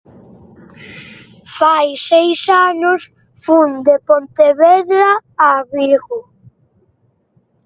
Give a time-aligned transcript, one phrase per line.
[1.57, 3.01] Fai seis anos
[3.45, 5.09] fun de Pontevedra
[5.49, 6.19] a Vigho.